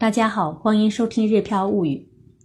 [0.00, 1.96] 大家好，欢迎收听《日飘物语》。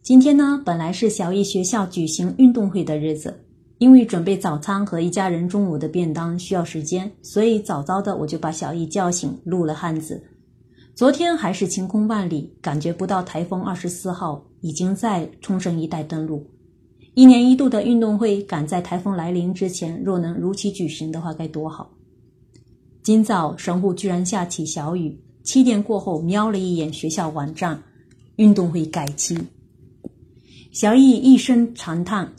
[0.01, 3.45] 今天呢，本来是小艺学校举行运动会的日子，
[3.77, 10.19] 因为准备早餐和一家人中午的便当需要时间，所以早早的我就把小艺叫醒，录了汉字。
[10.95, 16.43] 昨天还是晴空万里，感觉不到台风二十四号已经在冲绳一带登陆。
[17.13, 21.91] 一年一度的运动会赶在台风来临之前，若能如期举行的话，该多好！
[23.03, 25.15] 今早神户居然下起小雨。
[25.43, 27.83] 七点过后，瞄了一眼学校网站，
[28.37, 29.37] 运动会改期。
[30.71, 32.33] 小易一声长叹，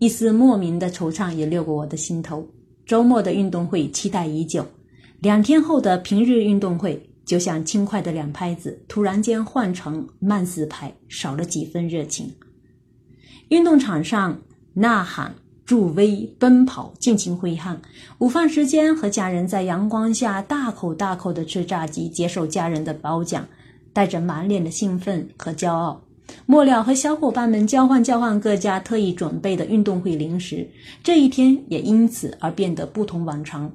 [0.00, 2.46] 一丝莫名的惆怅也掠过我的心头。
[2.84, 4.66] 周末的运动会期待已久，
[5.20, 12.34] 两天后的平日运动会就像轻快的两拍子，突然间换成慢四拍，少了几分热情。
[13.48, 14.42] 运动场上
[14.74, 15.34] 呐喊。
[15.70, 17.80] 助威奔跑，尽情挥汗。
[18.18, 23.46] 午饭时间，和家人在阳光下大口大口地吃炸鸡，接受家人的褒奖，
[23.92, 26.02] 带着满脸的兴奋和骄傲。
[26.44, 30.68] 末了，和小伙伴们交换交换各家特意准备的运动会零食。
[31.04, 33.70] 这一天也因此而变得不同往常。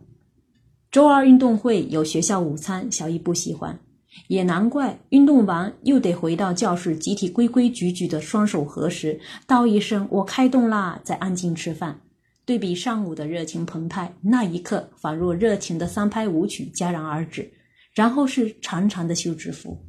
[0.91, 3.79] 周二运动会有学校午餐，小易不喜欢。
[4.27, 12.01] 也难怪，运动完又得回到教室，集体规规矩矩的双手合十，道一声“我开动啦”，再安静吃饭。
[12.45, 17.51] 对比上午的热情澎湃，那一刻仿若热情的三拍舞曲戛然而止，
[17.93, 19.85] 然后是长长的休止符。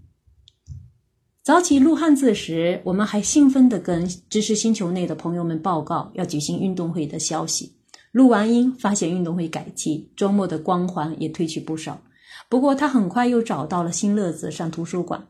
[1.42, 7.77] 早起录汉字时，我们还兴奋地跟知识星球内的朋友们报告要举行运动会的消息。
[8.10, 12.00] 录完音，发现运动会改期，周末的光环也褪去不少。
[12.48, 15.27] 不过他很快又找到了新乐子，上图书馆，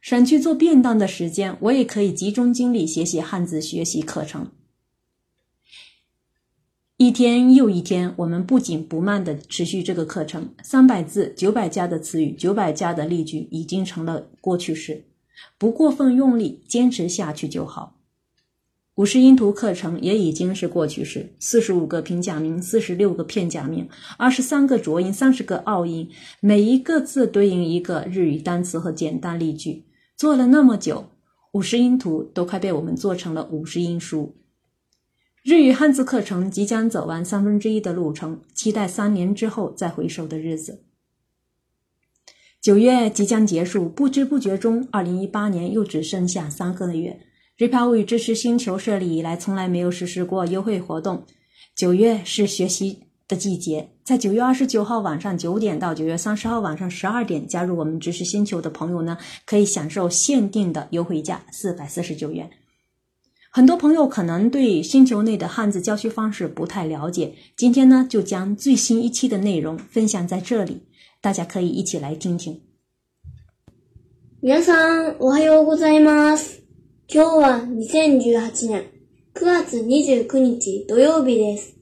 [0.00, 4.50] 省去做便当的时间，我也可以集中精力写写汉字学习课程。
[6.96, 15.04] 一天又一天，我们不紧不慢的持续这个课程，三百字、九百加的词语、九百加的例句，已经成了过去式。
[15.56, 17.97] 不过分用力，坚持下去就好。
[18.98, 26.10] 五十音图课程也已经是过去式，四十五个平假名，四十六个片假名，二十三个浊音，三十个拗音，
[26.40, 29.84] 每一个字对应一个日语单词和简单例句。
[30.16, 31.10] 做了那么久，
[31.52, 34.34] 五十音图都快被我们做成了五十音书。
[35.44, 40.82] 日语汉字课程即将走完三分之一的路程，期待三年之后再回首的日子。
[42.60, 47.20] 九月即将结束，不知不觉中，二零一八年又只剩下三个月。
[47.57, 51.23] 日抛物语支持星球设立以来，从来没有实施过优惠活动。
[51.75, 62.49] 九月是学习的季节，在九月二十九号晚上九点到九月三十号晚上十二点，加入我们知识星球的朋友呢，可以享受限定的优惠价四百四十九元。
[63.51, 70.81] 很多朋友可能对星球内的汉字教学方式不太了解，今天呢，就将最新一期的内容分享在这里，
[71.21, 72.59] 大家可以一起来听听。
[74.41, 76.63] 皆さん、おはようございます。
[77.07, 78.85] 今日は2018年
[79.35, 81.75] 9月29日土曜日です。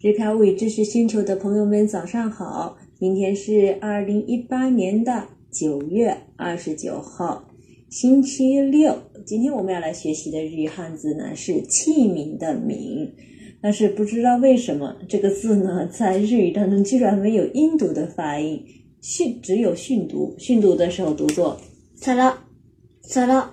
[0.00, 2.78] 日漂物语知识星球的朋友们，早上好！
[2.98, 7.46] 今天是二零一八年的九月二十九号，
[7.90, 8.96] 星期六。
[9.26, 13.10] 今天我们要来学习的日语汉字呢是器皿的皿，
[13.60, 18.64] 但是不知道为什么这个字呢在日语当中居然没有音读的发音，
[19.02, 21.60] 训只有训读，训读的时候读作
[22.00, 22.36] さら
[23.02, 23.48] さら。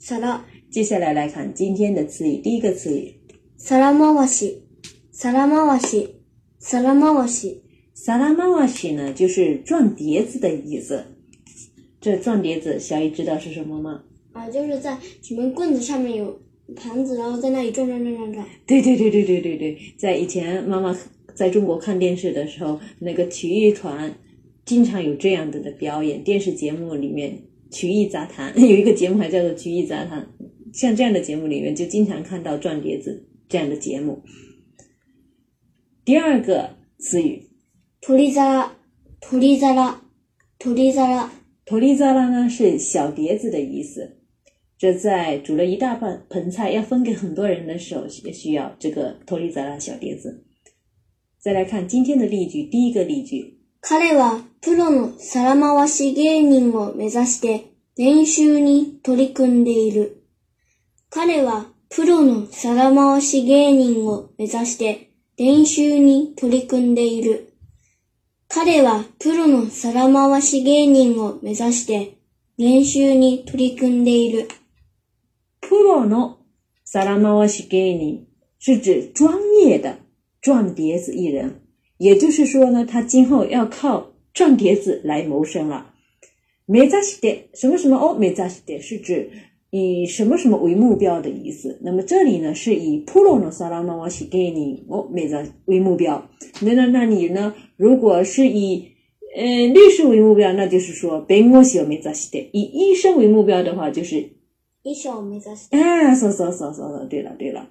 [0.00, 2.36] 萨拉，接下来来看今天的词语。
[2.36, 3.14] 第一个词语，
[3.56, 4.62] 萨拉马瓦西，
[5.10, 6.14] 萨拉马瓦西，
[6.60, 7.62] 萨拉马瓦西，
[7.94, 11.04] 萨拉马瓦西呢，就是转碟子的意思。
[12.00, 14.04] 这转碟子，小姨知道是什么吗？
[14.32, 16.40] 啊，就是在什么棍子上面有
[16.76, 18.46] 盘子，然后在那里转转转转转。
[18.66, 20.96] 对对对对对对对，在以前妈妈
[21.34, 24.16] 在中国看电视的时候，那个体育团
[24.64, 27.42] 经常有这样的的表演，电视节目里面。
[27.70, 30.26] 曲艺杂谈 有一个节目还叫做曲艺杂谈，
[30.72, 34.22] 像这样的节目里面就经常看到转碟子这样的节目。
[36.04, 37.50] 第二个词语，
[38.00, 38.76] 土里扎拉，
[39.20, 40.02] 托里扎拉，
[40.58, 41.32] 土里扎拉，
[41.66, 44.16] 土里扎拉呢是小碟子的意思。
[44.78, 50.46] 这在煮了一大半盆菜要分给很多人的时候，也需要这个托里扎拉小碟子。
[51.38, 53.57] 再来看今天的例句，第一个例句。
[53.80, 60.22] 彼はプロの皿回し芸人を目指して練習に取り組んでいる。
[61.10, 67.54] 彼はプロの皿回し芸人を目指して練習に取り組んでいる。
[68.48, 72.18] 彼はプロの皿回し芸人を目指して
[72.58, 74.48] 練習に取り組んでいる。
[75.60, 76.38] プロの
[76.84, 78.26] 皿回し芸人
[78.58, 79.98] 是指专业的
[80.42, 81.67] 转碟子艺人。
[81.97, 85.87] 也就是说呢，他今后要靠转碟子来谋生了。
[86.65, 89.29] 目指して什么什么を目指して是指
[89.69, 91.77] 以什么什么为目标的意思。
[91.81, 96.21] 那么这里呢是以プロのサラマワシ芸人を目指为目標。
[96.61, 97.53] 那那那你呢？
[97.75, 98.87] 如果是以
[99.35, 104.29] 呃律师为目标，那就是说弁護士を目指して；以医生为目标的话，就是
[104.83, 105.77] 医者を目指して。
[105.77, 107.67] 啊，そうそうそうそう，对了对了。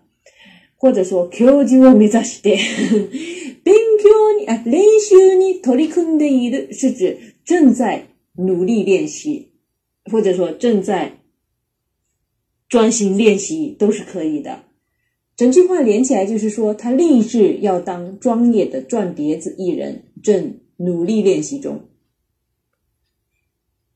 [0.77, 3.46] 或者说教授を目指して勉強
[4.39, 9.53] にあ練習に取り組んでいる，是指正在努力练习，
[10.11, 11.21] 或者说正在
[12.69, 14.65] 专心练习，都是可以的。
[15.37, 21.89] 整句话连起来就是说，他立志要当专业的转碟子艺人，正努力练习中。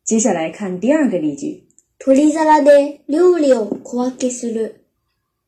[0.05, 1.65] 接下来看第二个例句。
[1.99, 4.85] 取り皿で料理を小分けする。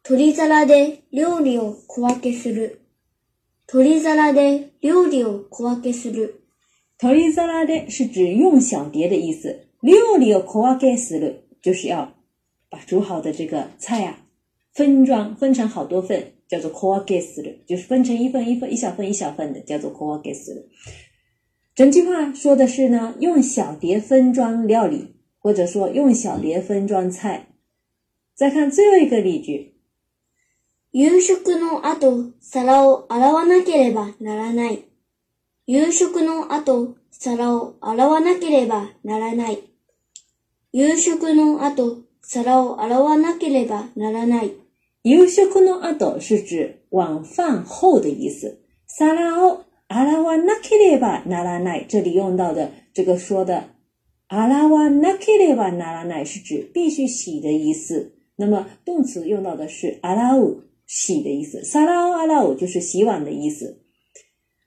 [0.03, 2.81] 取り皿で料理を小分けする。
[3.67, 6.43] 取り皿で料理を小分けする。
[6.99, 9.55] 取り皿で是指用小碟的意思。
[9.83, 12.13] 料理を小分けする就是要
[12.71, 14.19] 把煮好的这个菜啊
[14.73, 20.67] 分装分成好多份，叫做小分けする，就是分成一份一份一小份一小份的，叫做小分けする。
[21.75, 27.49] 整句话说的是呢，用小碟分装料理，或者说用小碟分装菜。
[28.35, 29.72] 再看最后一个例句。
[30.96, 34.86] 夕食の後、皿を洗わなければならない。
[35.66, 39.64] 夕食の後、皿を洗わなければならない。
[40.72, 44.54] 夕食の後、皿を洗わなければならない。
[45.04, 48.54] 夕食の後是指晚饭后的意思。
[48.86, 53.64] 皿を洗わなければならない，这里用到的这个说的
[54.28, 58.12] 洗わなければならない是指必须洗的意思。
[58.36, 60.70] 那么动词用到的是洗う。
[60.93, 63.83] 洗的意思，サラオアラオ就是洗碗的意思。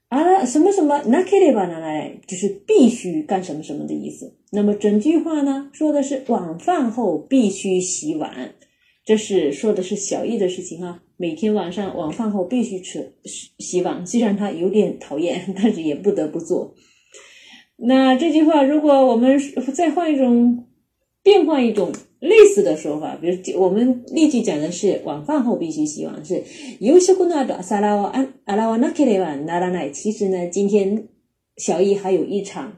[0.09, 4.35] 阿拉什么什么なければならない就是必须干什么什么的意思。
[4.51, 8.53] 那么整句话呢，说的是晚饭后必须洗碗，
[9.05, 11.01] 这是说的是小易的事情啊。
[11.15, 13.13] 每天晚上晚饭后必须吃
[13.59, 16.75] 洗碗，虽然他有点讨厌，但是也不得不做。
[17.77, 19.39] 那这句话，如果我们
[19.73, 20.67] 再换一种，
[21.23, 21.91] 变换一种。
[22.19, 26.43] 类似的说法，比如我们例句讲的是晚饭后必须洗碗，是
[26.79, 28.11] 夕食の後皿を
[28.45, 29.91] 洗わなければならない。
[29.91, 31.07] 其实呢，今天
[31.57, 32.73] 小易还有一场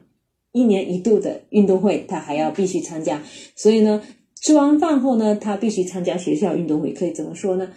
[0.52, 3.22] 一年一度的运动会，他还要必须参加，
[3.54, 4.02] 所以呢，
[4.40, 7.68] 吃完饭后呢，他必须参加学校运动会，可以怎么说呢？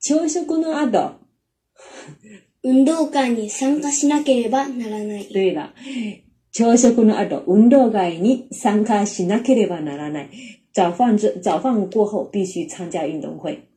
[0.00, 1.14] 朝食の後，
[2.62, 5.26] 運動会に参加しなければならない。
[5.32, 5.70] 对了，
[6.52, 10.28] 朝食の後運動会に参加しなければならない。
[10.73, 13.67] 早饭之早饭过后必须参加运动会。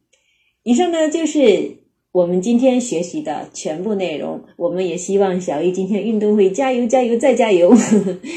[0.62, 1.76] 以上呢就是
[2.12, 4.42] 我们今天学习的全部内容。
[4.56, 7.72] 我们也希望小易今天运动会加油加油再加油。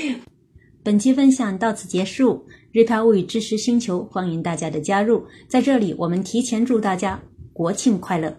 [0.83, 2.45] 本期分享到此结束。
[2.71, 7.19] 日漂物语知识星球欢迎大家的加入，在这里我们提前祝大家
[7.51, 8.37] 国庆快乐。